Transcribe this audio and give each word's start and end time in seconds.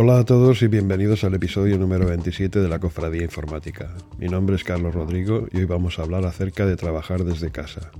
Hola 0.00 0.20
a 0.20 0.24
todos 0.24 0.62
y 0.62 0.68
bienvenidos 0.68 1.24
al 1.24 1.34
episodio 1.34 1.76
número 1.76 2.06
27 2.06 2.60
de 2.60 2.68
la 2.68 2.78
Cofradía 2.78 3.24
Informática. 3.24 3.96
Mi 4.16 4.28
nombre 4.28 4.54
es 4.54 4.62
Carlos 4.62 4.94
Rodrigo 4.94 5.48
y 5.50 5.58
hoy 5.58 5.64
vamos 5.64 5.98
a 5.98 6.02
hablar 6.02 6.24
acerca 6.24 6.66
de 6.66 6.76
trabajar 6.76 7.24
desde 7.24 7.50
casa. 7.50 7.90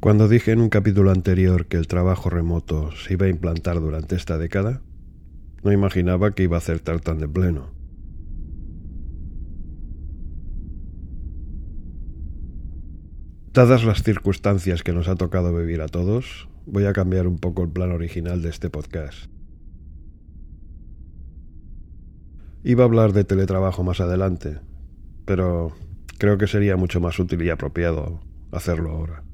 Cuando 0.00 0.28
dije 0.28 0.52
en 0.52 0.60
un 0.60 0.68
capítulo 0.68 1.10
anterior 1.10 1.66
que 1.66 1.76
el 1.76 1.88
trabajo 1.88 2.30
remoto 2.30 2.92
se 2.92 3.14
iba 3.14 3.26
a 3.26 3.30
implantar 3.30 3.80
durante 3.80 4.14
esta 4.14 4.38
década, 4.38 4.80
no 5.64 5.72
imaginaba 5.72 6.36
que 6.36 6.44
iba 6.44 6.56
a 6.56 6.58
acertar 6.58 7.00
tan 7.00 7.18
de 7.18 7.26
pleno. 7.26 7.72
Dadas 13.52 13.82
las 13.82 14.04
circunstancias 14.04 14.84
que 14.84 14.92
nos 14.92 15.08
ha 15.08 15.16
tocado 15.16 15.52
vivir 15.52 15.80
a 15.80 15.88
todos, 15.88 16.48
voy 16.64 16.84
a 16.84 16.92
cambiar 16.92 17.26
un 17.26 17.38
poco 17.38 17.64
el 17.64 17.70
plan 17.70 17.90
original 17.90 18.40
de 18.40 18.50
este 18.50 18.70
podcast. 18.70 19.28
Iba 22.62 22.84
a 22.84 22.86
hablar 22.86 23.12
de 23.12 23.24
teletrabajo 23.24 23.82
más 23.82 24.00
adelante, 24.00 24.60
pero 25.24 25.72
creo 26.18 26.38
que 26.38 26.46
sería 26.46 26.76
mucho 26.76 27.00
más 27.00 27.18
útil 27.18 27.42
y 27.42 27.50
apropiado 27.50 28.20
hacerlo 28.52 28.90
ahora. 28.92 29.27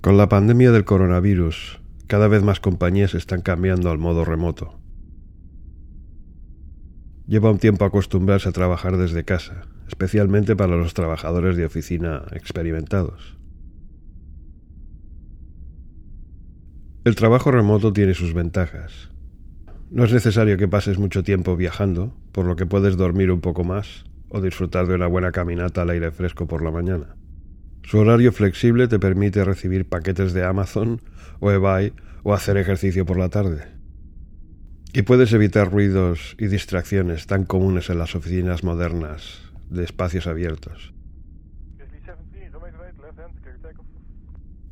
Con 0.00 0.16
la 0.16 0.30
pandemia 0.30 0.72
del 0.72 0.86
coronavirus, 0.86 1.78
cada 2.06 2.26
vez 2.26 2.42
más 2.42 2.58
compañías 2.58 3.12
están 3.12 3.42
cambiando 3.42 3.90
al 3.90 3.98
modo 3.98 4.24
remoto. 4.24 4.80
Lleva 7.26 7.50
un 7.50 7.58
tiempo 7.58 7.84
acostumbrarse 7.84 8.48
a 8.48 8.52
trabajar 8.52 8.96
desde 8.96 9.26
casa, 9.26 9.66
especialmente 9.88 10.56
para 10.56 10.74
los 10.74 10.94
trabajadores 10.94 11.58
de 11.58 11.66
oficina 11.66 12.24
experimentados. 12.32 13.36
El 17.04 17.14
trabajo 17.14 17.50
remoto 17.50 17.92
tiene 17.92 18.14
sus 18.14 18.32
ventajas. 18.32 19.10
No 19.90 20.04
es 20.04 20.14
necesario 20.14 20.56
que 20.56 20.66
pases 20.66 20.98
mucho 20.98 21.22
tiempo 21.22 21.56
viajando, 21.56 22.16
por 22.32 22.46
lo 22.46 22.56
que 22.56 22.64
puedes 22.64 22.96
dormir 22.96 23.30
un 23.30 23.42
poco 23.42 23.64
más 23.64 24.06
o 24.30 24.40
disfrutar 24.40 24.86
de 24.86 24.94
una 24.94 25.08
buena 25.08 25.30
caminata 25.30 25.82
al 25.82 25.90
aire 25.90 26.10
fresco 26.10 26.46
por 26.46 26.62
la 26.62 26.70
mañana. 26.70 27.19
Su 27.82 27.98
horario 27.98 28.32
flexible 28.32 28.88
te 28.88 28.98
permite 28.98 29.44
recibir 29.44 29.88
paquetes 29.88 30.32
de 30.32 30.44
Amazon 30.44 31.00
o 31.40 31.50
eBay 31.50 31.92
o 32.22 32.34
hacer 32.34 32.56
ejercicio 32.56 33.04
por 33.04 33.18
la 33.18 33.28
tarde. 33.28 33.64
Y 34.92 35.02
puedes 35.02 35.32
evitar 35.32 35.70
ruidos 35.70 36.36
y 36.38 36.48
distracciones 36.48 37.26
tan 37.26 37.44
comunes 37.44 37.90
en 37.90 37.98
las 37.98 38.14
oficinas 38.14 38.64
modernas 38.64 39.40
de 39.68 39.84
espacios 39.84 40.26
abiertos. 40.26 40.92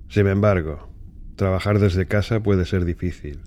Sin 0.09 0.27
embargo, 0.27 0.91
trabajar 1.37 1.79
desde 1.79 2.07
casa 2.07 2.41
puede 2.41 2.65
ser 2.65 2.85
difícil. 2.85 3.41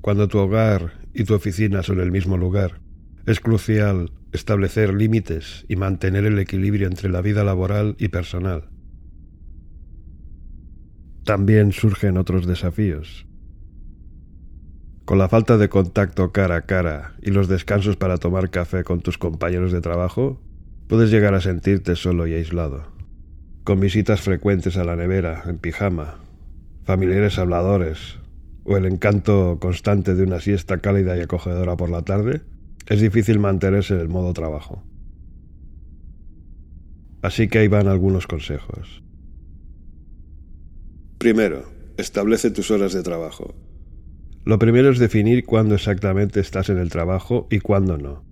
Cuando 0.00 0.26
tu 0.26 0.38
hogar 0.38 0.92
y 1.12 1.24
tu 1.24 1.34
oficina 1.34 1.82
son 1.82 2.00
el 2.00 2.10
mismo 2.10 2.36
lugar, 2.36 2.80
es 3.28 3.40
crucial 3.40 4.10
establecer 4.32 4.94
límites 4.94 5.66
y 5.68 5.76
mantener 5.76 6.24
el 6.24 6.38
equilibrio 6.38 6.86
entre 6.86 7.10
la 7.10 7.20
vida 7.20 7.44
laboral 7.44 7.94
y 7.98 8.08
personal. 8.08 8.70
También 11.24 11.72
surgen 11.72 12.16
otros 12.16 12.46
desafíos. 12.46 13.26
Con 15.04 15.18
la 15.18 15.28
falta 15.28 15.58
de 15.58 15.68
contacto 15.68 16.32
cara 16.32 16.56
a 16.56 16.62
cara 16.62 17.16
y 17.20 17.30
los 17.30 17.48
descansos 17.48 17.96
para 17.96 18.16
tomar 18.16 18.48
café 18.48 18.82
con 18.82 19.00
tus 19.00 19.18
compañeros 19.18 19.72
de 19.72 19.82
trabajo, 19.82 20.40
puedes 20.86 21.10
llegar 21.10 21.34
a 21.34 21.42
sentirte 21.42 21.96
solo 21.96 22.26
y 22.26 22.32
aislado. 22.32 22.86
Con 23.64 23.80
visitas 23.80 24.22
frecuentes 24.22 24.78
a 24.78 24.84
la 24.84 24.96
nevera, 24.96 25.42
en 25.46 25.58
pijama, 25.58 26.16
familiares 26.84 27.38
habladores, 27.38 28.18
o 28.64 28.78
el 28.78 28.86
encanto 28.86 29.58
constante 29.60 30.14
de 30.14 30.22
una 30.22 30.40
siesta 30.40 30.78
cálida 30.78 31.16
y 31.18 31.20
acogedora 31.20 31.76
por 31.76 31.90
la 31.90 32.02
tarde, 32.02 32.40
es 32.88 33.00
difícil 33.00 33.38
mantenerse 33.38 33.94
en 33.94 34.00
el 34.00 34.08
modo 34.08 34.32
trabajo. 34.32 34.82
Así 37.22 37.48
que 37.48 37.58
ahí 37.58 37.68
van 37.68 37.88
algunos 37.88 38.26
consejos. 38.26 39.02
Primero, 41.18 41.64
establece 41.98 42.50
tus 42.50 42.70
horas 42.70 42.92
de 42.92 43.02
trabajo. 43.02 43.54
Lo 44.44 44.58
primero 44.58 44.88
es 44.90 44.98
definir 44.98 45.44
cuándo 45.44 45.74
exactamente 45.74 46.40
estás 46.40 46.70
en 46.70 46.78
el 46.78 46.88
trabajo 46.88 47.46
y 47.50 47.58
cuándo 47.58 47.98
no. 47.98 48.24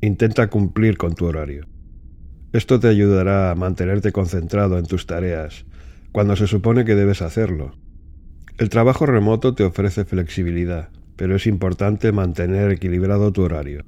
Intenta 0.00 0.50
cumplir 0.50 0.98
con 0.98 1.14
tu 1.14 1.24
horario. 1.24 1.66
Esto 2.52 2.78
te 2.78 2.88
ayudará 2.88 3.50
a 3.50 3.54
mantenerte 3.54 4.12
concentrado 4.12 4.78
en 4.78 4.86
tus 4.86 5.06
tareas 5.06 5.64
cuando 6.12 6.36
se 6.36 6.46
supone 6.46 6.84
que 6.84 6.94
debes 6.94 7.22
hacerlo. 7.22 7.74
El 8.58 8.68
trabajo 8.68 9.06
remoto 9.06 9.54
te 9.54 9.64
ofrece 9.64 10.04
flexibilidad, 10.04 10.90
pero 11.16 11.36
es 11.36 11.46
importante 11.46 12.12
mantener 12.12 12.70
equilibrado 12.70 13.32
tu 13.32 13.42
horario. 13.42 13.84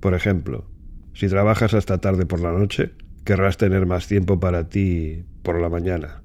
Por 0.00 0.14
ejemplo, 0.14 0.66
si 1.14 1.28
trabajas 1.28 1.74
hasta 1.74 1.98
tarde 1.98 2.26
por 2.26 2.40
la 2.40 2.52
noche, 2.52 2.92
querrás 3.24 3.56
tener 3.56 3.86
más 3.86 4.06
tiempo 4.06 4.38
para 4.38 4.68
ti 4.68 5.24
por 5.42 5.60
la 5.60 5.68
mañana. 5.68 6.22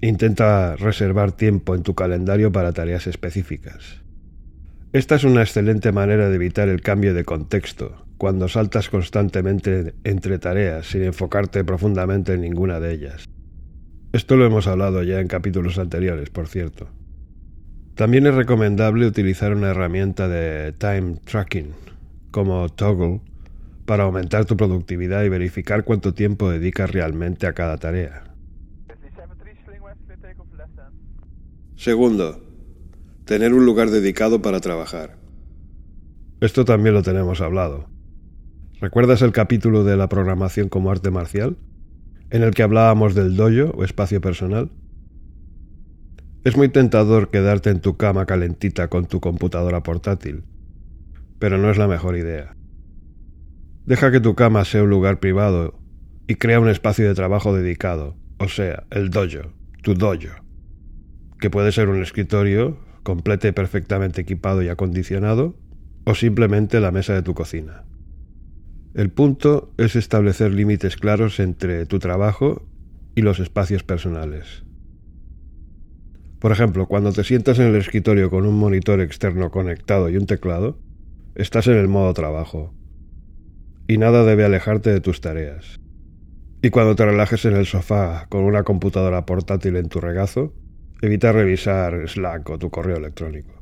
Intenta 0.00 0.76
reservar 0.76 1.32
tiempo 1.32 1.74
en 1.74 1.82
tu 1.82 1.94
calendario 1.94 2.52
para 2.52 2.72
tareas 2.72 3.06
específicas. 3.06 4.02
Esta 4.92 5.16
es 5.16 5.24
una 5.24 5.42
excelente 5.42 5.92
manera 5.92 6.28
de 6.28 6.36
evitar 6.36 6.68
el 6.68 6.80
cambio 6.80 7.12
de 7.12 7.24
contexto, 7.24 8.06
cuando 8.16 8.48
saltas 8.48 8.88
constantemente 8.88 9.94
entre 10.04 10.38
tareas 10.38 10.86
sin 10.86 11.02
enfocarte 11.02 11.64
profundamente 11.64 12.34
en 12.34 12.40
ninguna 12.40 12.80
de 12.80 12.92
ellas. 12.92 13.24
Esto 14.12 14.36
lo 14.36 14.46
hemos 14.46 14.66
hablado 14.66 15.02
ya 15.02 15.20
en 15.20 15.28
capítulos 15.28 15.78
anteriores, 15.78 16.30
por 16.30 16.48
cierto. 16.48 16.88
También 17.98 18.28
es 18.28 18.34
recomendable 18.36 19.08
utilizar 19.08 19.52
una 19.52 19.70
herramienta 19.70 20.28
de 20.28 20.70
time 20.70 21.16
tracking, 21.24 21.72
como 22.30 22.68
Toggle, 22.68 23.20
para 23.86 24.04
aumentar 24.04 24.44
tu 24.44 24.56
productividad 24.56 25.24
y 25.24 25.28
verificar 25.28 25.82
cuánto 25.82 26.14
tiempo 26.14 26.48
dedicas 26.48 26.92
realmente 26.92 27.48
a 27.48 27.54
cada 27.54 27.76
tarea. 27.76 28.22
Segundo, 31.74 32.40
tener 33.24 33.52
un 33.52 33.66
lugar 33.66 33.90
dedicado 33.90 34.42
para 34.42 34.60
trabajar. 34.60 35.16
Esto 36.40 36.64
también 36.64 36.94
lo 36.94 37.02
tenemos 37.02 37.40
hablado. 37.40 37.88
¿Recuerdas 38.80 39.22
el 39.22 39.32
capítulo 39.32 39.82
de 39.82 39.96
la 39.96 40.08
programación 40.08 40.68
como 40.68 40.92
arte 40.92 41.10
marcial? 41.10 41.56
En 42.30 42.44
el 42.44 42.54
que 42.54 42.62
hablábamos 42.62 43.16
del 43.16 43.34
dojo 43.34 43.76
o 43.76 43.82
espacio 43.82 44.20
personal. 44.20 44.70
Es 46.44 46.56
muy 46.56 46.68
tentador 46.68 47.30
quedarte 47.30 47.70
en 47.70 47.80
tu 47.80 47.96
cama 47.96 48.24
calentita 48.24 48.88
con 48.88 49.06
tu 49.06 49.20
computadora 49.20 49.82
portátil, 49.82 50.44
pero 51.38 51.58
no 51.58 51.70
es 51.70 51.78
la 51.78 51.88
mejor 51.88 52.16
idea. 52.16 52.56
Deja 53.86 54.12
que 54.12 54.20
tu 54.20 54.34
cama 54.34 54.64
sea 54.64 54.84
un 54.84 54.90
lugar 54.90 55.18
privado 55.18 55.78
y 56.28 56.36
crea 56.36 56.60
un 56.60 56.68
espacio 56.68 57.08
de 57.08 57.14
trabajo 57.14 57.54
dedicado, 57.54 58.16
o 58.38 58.48
sea, 58.48 58.84
el 58.90 59.10
dojo, 59.10 59.52
tu 59.82 59.94
dojo, 59.94 60.28
que 61.40 61.50
puede 61.50 61.72
ser 61.72 61.88
un 61.88 62.00
escritorio 62.02 62.78
complete 63.02 63.52
perfectamente 63.52 64.20
equipado 64.20 64.62
y 64.62 64.68
acondicionado, 64.68 65.56
o 66.04 66.14
simplemente 66.14 66.78
la 66.78 66.92
mesa 66.92 67.14
de 67.14 67.22
tu 67.22 67.34
cocina. 67.34 67.84
El 68.94 69.10
punto 69.10 69.72
es 69.76 69.96
establecer 69.96 70.52
límites 70.52 70.96
claros 70.96 71.40
entre 71.40 71.86
tu 71.86 71.98
trabajo 71.98 72.66
y 73.14 73.22
los 73.22 73.40
espacios 73.40 73.82
personales. 73.82 74.67
Por 76.38 76.52
ejemplo, 76.52 76.86
cuando 76.86 77.12
te 77.12 77.24
sientas 77.24 77.58
en 77.58 77.66
el 77.66 77.76
escritorio 77.76 78.30
con 78.30 78.46
un 78.46 78.56
monitor 78.56 79.00
externo 79.00 79.50
conectado 79.50 80.08
y 80.08 80.16
un 80.16 80.26
teclado, 80.26 80.78
estás 81.34 81.66
en 81.66 81.76
el 81.76 81.88
modo 81.88 82.14
trabajo, 82.14 82.74
y 83.88 83.98
nada 83.98 84.24
debe 84.24 84.44
alejarte 84.44 84.90
de 84.90 85.00
tus 85.00 85.20
tareas. 85.20 85.80
Y 86.62 86.70
cuando 86.70 86.94
te 86.94 87.06
relajes 87.06 87.44
en 87.44 87.56
el 87.56 87.66
sofá 87.66 88.26
con 88.28 88.44
una 88.44 88.62
computadora 88.62 89.24
portátil 89.24 89.76
en 89.76 89.88
tu 89.88 90.00
regazo, 90.00 90.54
evita 91.00 91.32
revisar 91.32 92.08
Slack 92.08 92.50
o 92.50 92.58
tu 92.58 92.70
correo 92.70 92.96
electrónico. 92.96 93.54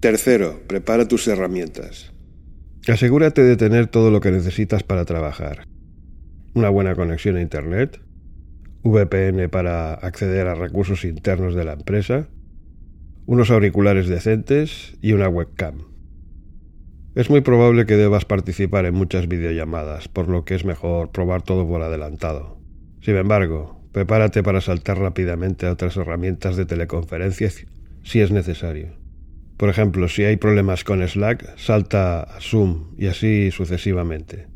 Tercero, 0.00 0.60
prepara 0.66 1.08
tus 1.08 1.26
herramientas. 1.28 2.12
Asegúrate 2.86 3.42
de 3.42 3.56
tener 3.56 3.86
todo 3.86 4.10
lo 4.10 4.20
que 4.20 4.30
necesitas 4.30 4.82
para 4.82 5.04
trabajar. 5.04 5.66
Una 6.54 6.68
buena 6.68 6.94
conexión 6.94 7.36
a 7.36 7.40
Internet, 7.40 8.00
VPN 8.84 9.48
para 9.48 9.94
acceder 9.94 10.46
a 10.46 10.54
recursos 10.54 11.04
internos 11.04 11.54
de 11.54 11.64
la 11.64 11.72
empresa, 11.72 12.28
unos 13.26 13.50
auriculares 13.50 14.08
decentes 14.08 14.96
y 15.00 15.12
una 15.12 15.28
webcam. 15.28 15.86
Es 17.14 17.30
muy 17.30 17.40
probable 17.40 17.86
que 17.86 17.96
debas 17.96 18.24
participar 18.24 18.84
en 18.86 18.94
muchas 18.94 19.26
videollamadas, 19.26 20.08
por 20.08 20.28
lo 20.28 20.44
que 20.44 20.54
es 20.54 20.64
mejor 20.64 21.10
probar 21.12 21.42
todo 21.42 21.66
por 21.66 21.80
adelantado. 21.80 22.58
Sin 23.00 23.16
embargo, 23.16 23.80
prepárate 23.92 24.42
para 24.42 24.60
saltar 24.60 24.98
rápidamente 24.98 25.66
a 25.66 25.72
otras 25.72 25.96
herramientas 25.96 26.56
de 26.56 26.66
teleconferencia 26.66 27.50
si 28.02 28.20
es 28.20 28.30
necesario. 28.30 28.98
Por 29.56 29.68
ejemplo, 29.68 30.08
si 30.08 30.24
hay 30.24 30.36
problemas 30.36 30.84
con 30.84 31.06
Slack, 31.06 31.56
salta 31.56 32.22
a 32.22 32.40
Zoom 32.40 32.94
y 32.98 33.06
así 33.06 33.50
sucesivamente. 33.50 34.53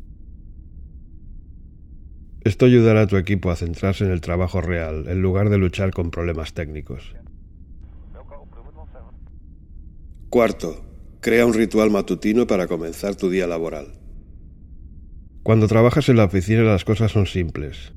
Esto 2.49 2.65
ayudará 2.65 3.01
a 3.01 3.07
tu 3.07 3.15
equipo 3.17 3.51
a 3.51 3.55
centrarse 3.55 4.05
en 4.05 4.09
el 4.09 4.21
trabajo 4.21 4.59
real 4.59 5.05
en 5.07 5.21
lugar 5.21 5.51
de 5.51 5.59
luchar 5.59 5.91
con 5.91 6.09
problemas 6.09 6.55
técnicos. 6.55 7.15
Cuarto, 10.31 10.83
crea 11.21 11.45
un 11.45 11.53
ritual 11.53 11.91
matutino 11.91 12.47
para 12.47 12.65
comenzar 12.65 13.13
tu 13.13 13.29
día 13.29 13.45
laboral. 13.45 13.93
Cuando 15.43 15.67
trabajas 15.67 16.09
en 16.09 16.17
la 16.17 16.25
oficina 16.25 16.63
las 16.63 16.85
cosas 16.85 17.11
son 17.11 17.27
simples. 17.27 17.93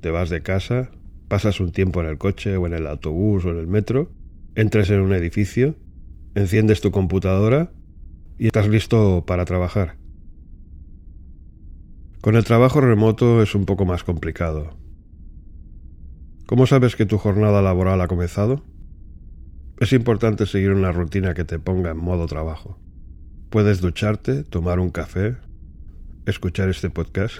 Te 0.00 0.10
vas 0.10 0.30
de 0.30 0.42
casa, 0.42 0.90
pasas 1.28 1.60
un 1.60 1.70
tiempo 1.70 2.00
en 2.00 2.06
el 2.06 2.16
coche 2.16 2.56
o 2.56 2.66
en 2.66 2.72
el 2.72 2.86
autobús 2.86 3.44
o 3.44 3.50
en 3.50 3.58
el 3.58 3.66
metro, 3.66 4.10
entras 4.54 4.88
en 4.88 5.00
un 5.00 5.12
edificio, 5.12 5.76
enciendes 6.34 6.80
tu 6.80 6.92
computadora 6.92 7.72
y 8.38 8.46
estás 8.46 8.68
listo 8.68 9.24
para 9.26 9.44
trabajar. 9.44 9.98
Con 12.26 12.34
el 12.34 12.42
trabajo 12.42 12.80
remoto 12.80 13.40
es 13.40 13.54
un 13.54 13.66
poco 13.66 13.84
más 13.84 14.02
complicado. 14.02 14.76
¿Cómo 16.46 16.66
sabes 16.66 16.96
que 16.96 17.06
tu 17.06 17.18
jornada 17.18 17.62
laboral 17.62 18.00
ha 18.00 18.08
comenzado? 18.08 18.64
Es 19.78 19.92
importante 19.92 20.44
seguir 20.46 20.72
una 20.72 20.90
rutina 20.90 21.34
que 21.34 21.44
te 21.44 21.60
ponga 21.60 21.92
en 21.92 21.98
modo 21.98 22.26
trabajo. 22.26 22.80
Puedes 23.48 23.80
ducharte, 23.80 24.42
tomar 24.42 24.80
un 24.80 24.90
café, 24.90 25.36
escuchar 26.26 26.68
este 26.68 26.90
podcast 26.90 27.36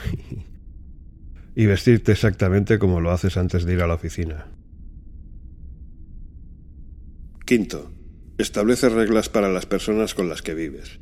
y 1.56 1.66
vestirte 1.66 2.12
exactamente 2.12 2.78
como 2.78 3.00
lo 3.00 3.10
haces 3.10 3.36
antes 3.36 3.64
de 3.64 3.72
ir 3.72 3.82
a 3.82 3.88
la 3.88 3.94
oficina. 3.94 4.46
Quinto, 7.44 7.90
establece 8.38 8.88
reglas 8.88 9.28
para 9.30 9.48
las 9.48 9.66
personas 9.66 10.14
con 10.14 10.28
las 10.28 10.42
que 10.42 10.54
vives. 10.54 11.00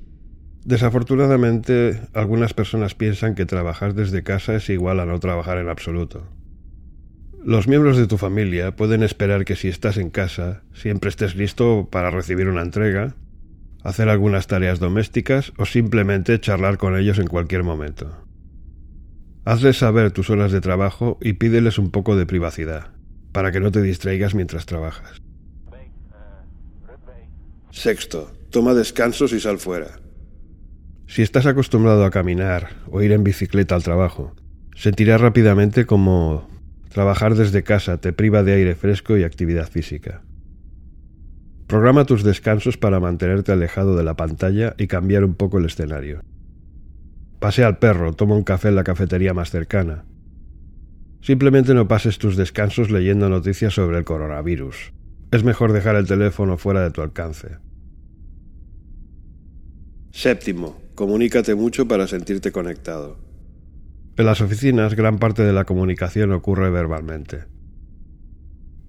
Desafortunadamente, 0.65 2.01
algunas 2.15 2.55
personas 2.55 2.95
piensan 2.95 3.35
que 3.35 3.45
trabajar 3.45 3.95
desde 3.95 4.23
casa 4.23 4.55
es 4.55 4.71
igual 4.71 4.99
a 4.99 5.07
no 5.07 5.21
trabajar 5.21 5.59
en 5.59 5.69
absoluto. 5.69 6.27
Los 7.45 7.69
miembros 7.69 7.99
de 7.99 8.07
tu 8.07 8.17
familia 8.17 8.75
pueden 8.75 9.03
esperar 9.03 9.45
que 9.45 9.57
si 9.57 9.69
estás 9.69 9.99
en 9.99 10.09
casa 10.09 10.63
siempre 10.73 11.11
estés 11.11 11.37
listo 11.37 11.89
para 11.91 12.11
recibir 12.11 12.49
una 12.49 12.63
entrega, 12.63 13.15
hacer 13.83 14.09
algunas 14.09 14.47
tareas 14.47 14.79
domésticas 14.79 15.53
o 15.59 15.67
simplemente 15.67 16.41
charlar 16.41 16.79
con 16.79 16.97
ellos 16.97 17.19
en 17.19 17.27
cualquier 17.27 17.63
momento. 17.63 18.25
Hazles 19.45 19.77
saber 19.77 20.13
tus 20.13 20.31
horas 20.31 20.53
de 20.53 20.63
trabajo 20.63 21.19
y 21.21 21.35
pídeles 21.35 21.79
un 21.79 21.91
poco 21.91 22.17
de 22.17 22.25
privacidad, 22.25 22.93
para 23.33 23.53
que 23.53 23.61
no 23.61 23.71
te 23.71 23.83
distraigas 23.83 24.35
mientras 24.35 24.65
trabajas. 24.65 25.21
Sexto, 27.71 28.33
toma 28.49 28.73
descansos 28.73 29.35
y 29.35 29.41
sal 29.41 29.59
fuera. 29.59 30.04
Si 31.07 31.23
estás 31.23 31.47
acostumbrado 31.47 32.05
a 32.05 32.11
caminar 32.11 32.71
o 32.91 33.03
ir 33.03 33.13
en 33.13 33.25
bicicleta 33.25 33.75
al 33.75 33.83
trabajo, 33.83 34.35
sentirás 34.75 35.21
rápidamente 35.21 35.87
como 35.87 36.49
Trabajar 36.95 37.35
desde 37.35 37.65
casa 37.65 37.99
te 37.99 38.13
priva 38.13 38.45
de 38.45 38.53
aire 38.53 38.77
fresco 38.77 39.17
y 39.17 39.25
actividad 39.25 39.69
física. 39.69 40.23
Programa 41.67 42.05
tus 42.05 42.23
descansos 42.23 42.77
para 42.77 43.01
mantenerte 43.01 43.51
alejado 43.51 43.97
de 43.97 44.05
la 44.05 44.15
pantalla 44.15 44.77
y 44.79 44.87
cambiar 44.87 45.25
un 45.25 45.35
poco 45.35 45.59
el 45.59 45.65
escenario. 45.65 46.21
Pasea 47.41 47.67
al 47.67 47.79
perro, 47.79 48.13
toma 48.13 48.37
un 48.37 48.45
café 48.45 48.69
en 48.69 48.77
la 48.77 48.85
cafetería 48.85 49.35
más 49.35 49.51
cercana. 49.51 50.05
Simplemente 51.21 51.75
no 51.75 51.89
pases 51.89 52.19
tus 52.19 52.37
descansos 52.37 52.93
leyendo 52.93 53.29
noticias 53.29 53.75
sobre 53.75 53.99
el 53.99 54.05
coronavirus. 54.05 54.93
Es 55.33 55.43
mejor 55.43 55.73
dejar 55.73 55.97
el 55.97 56.07
teléfono 56.07 56.59
fuera 56.59 56.83
de 56.83 56.93
tu 56.93 57.03
alcance. 57.03 57.57
Séptimo, 60.13 60.77
comunícate 60.95 61.55
mucho 61.55 61.89
para 61.89 62.07
sentirte 62.07 62.53
conectado. 62.53 63.19
En 64.17 64.27
las 64.27 64.41
oficinas 64.41 64.95
gran 64.95 65.19
parte 65.19 65.43
de 65.43 65.53
la 65.53 65.65
comunicación 65.65 66.33
ocurre 66.33 66.71
verbalmente. 66.71 67.45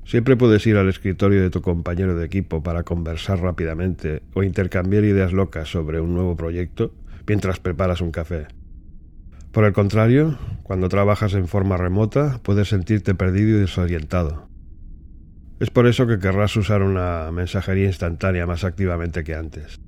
Siempre 0.05 0.37
puedes 0.37 0.65
ir 0.67 0.77
al 0.77 0.87
escritorio 0.87 1.41
de 1.41 1.49
tu 1.49 1.63
compañero 1.63 2.15
de 2.15 2.25
equipo 2.25 2.61
para 2.61 2.83
conversar 2.83 3.39
rápidamente 3.41 4.21
o 4.35 4.43
intercambiar 4.43 5.03
ideas 5.03 5.33
locas 5.33 5.67
sobre 5.67 5.99
un 5.99 6.13
nuevo 6.13 6.35
proyecto 6.35 6.93
mientras 7.25 7.59
preparas 7.59 8.01
un 8.01 8.11
café. 8.11 8.47
Por 9.51 9.63
el 9.63 9.73
contrario, 9.73 10.37
cuando 10.61 10.89
trabajas 10.89 11.33
en 11.33 11.47
forma 11.47 11.77
remota 11.77 12.39
puedes 12.43 12.69
sentirte 12.69 13.15
perdido 13.15 13.57
y 13.57 13.61
desorientado. 13.61 14.47
Es 15.59 15.71
por 15.71 15.87
eso 15.87 16.05
que 16.05 16.19
querrás 16.19 16.55
usar 16.55 16.83
una 16.83 17.31
mensajería 17.31 17.85
instantánea 17.87 18.45
más 18.45 18.63
activamente 18.63 19.23
que 19.23 19.33
antes. 19.33 19.79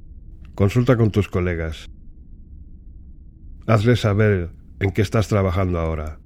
Consulta 0.56 0.98
con 0.98 1.12
tus 1.12 1.28
colegas. 1.28 1.90
Hazles 3.68 4.00
saber 4.00 4.50
en 4.80 4.92
qué 4.92 5.02
estás 5.02 5.28
trabajando 5.28 5.80
ahora. 5.80 6.20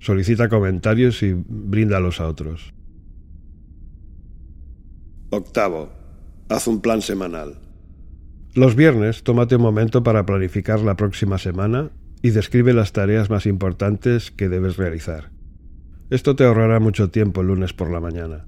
Solicita 0.00 0.48
comentarios 0.48 1.22
y 1.22 1.32
bríndalos 1.34 2.20
a 2.20 2.26
otros. 2.26 2.74
Octavo. 5.30 5.88
Haz 6.48 6.66
un 6.66 6.80
plan 6.80 7.00
semanal. 7.00 7.58
Los 8.54 8.74
viernes, 8.74 9.22
tómate 9.22 9.54
un 9.54 9.62
momento 9.62 10.02
para 10.02 10.26
planificar 10.26 10.80
la 10.80 10.96
próxima 10.96 11.38
semana 11.38 11.90
y 12.22 12.30
describe 12.30 12.72
las 12.72 12.92
tareas 12.92 13.30
más 13.30 13.46
importantes 13.46 14.32
que 14.32 14.48
debes 14.48 14.76
realizar. 14.76 15.30
Esto 16.10 16.34
te 16.34 16.44
ahorrará 16.44 16.80
mucho 16.80 17.10
tiempo 17.10 17.42
el 17.42 17.46
lunes 17.46 17.72
por 17.72 17.88
la 17.88 18.00
mañana. 18.00 18.46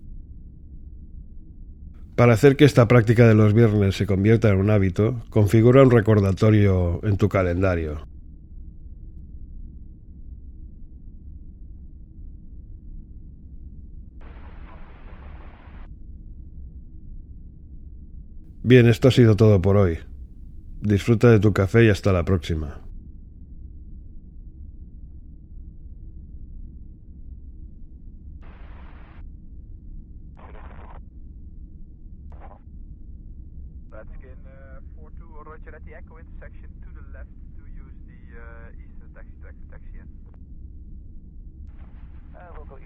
Para 2.17 2.33
hacer 2.33 2.57
que 2.57 2.65
esta 2.65 2.89
práctica 2.89 3.29
de 3.29 3.35
los 3.35 3.55
viernes 3.55 3.97
se 3.97 4.07
convierta 4.07 4.49
en 4.49 4.57
un 4.57 4.71
hábito, 4.71 5.23
configura 5.31 5.85
un 5.85 5.93
recordatorio 5.93 6.99
en 7.05 7.17
tu 7.17 7.29
calendario. 7.29 8.12
Bien, 18.65 18.87
esto 18.87 19.09
ha 19.09 19.11
sido 19.11 19.35
todo 19.35 19.61
por 19.61 19.77
hoy. 19.77 19.99
Disfruta 20.81 21.29
de 21.29 21.41
tu 21.41 21.53
café 21.53 21.85
y 21.85 21.89
hasta 21.89 22.13
la 22.13 22.25
próxima. 22.25 22.79
Uh, 33.91 34.81
4-2, 35.01 35.45
roger 35.45 35.75
at 35.75 35.85
the 35.85 35.95
Echo 35.95 36.19
intersection 36.19 36.71
to 36.83 36.91
the 36.95 37.03
left 37.13 37.31
to 37.59 37.65
use 37.67 37.97
the 38.07 38.39
uh, 38.39 38.71
eastern 38.79 39.13
taxi 39.13 39.33
to 39.43 39.49
exit 39.49 39.71
taxi 39.71 39.99
in. 39.99 40.09
Uh, 42.37 42.53
we'll 42.57 42.67
go 42.67 42.79